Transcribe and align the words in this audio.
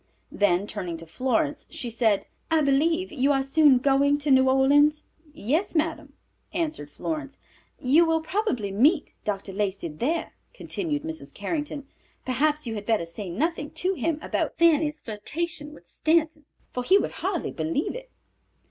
Then 0.31 0.65
turning 0.65 0.97
to 0.97 1.05
Florence, 1.05 1.67
she 1.69 1.91
said, 1.91 2.25
"I 2.49 2.61
believe 2.61 3.11
you 3.11 3.31
are 3.31 3.43
soon 3.43 3.77
going 3.77 4.17
to 4.17 4.31
New 4.31 4.49
Orleans?" 4.49 5.03
"Yes, 5.31 5.75
madam," 5.75 6.13
answered 6.53 6.89
Florence. 6.89 7.37
"You 7.79 8.05
will 8.05 8.19
probably 8.21 8.71
meet 8.71 9.13
Dr. 9.23 9.53
Lacey 9.53 9.89
there," 9.89 10.33
continued 10.55 11.03
Mrs. 11.03 11.31
Carrington. 11.31 11.87
"Perhaps 12.25 12.65
you 12.65 12.73
had 12.73 12.87
better 12.87 13.05
say 13.05 13.29
nothing 13.29 13.69
to 13.73 13.93
him 13.93 14.17
about 14.23 14.57
Fanny's 14.57 14.99
flirtation 14.99 15.71
with 15.71 15.87
Stanton, 15.87 16.45
for 16.73 16.81
he 16.83 16.97
would 16.97 17.11
hardly 17.21 17.51
believe 17.51 17.93
it." 17.93 18.09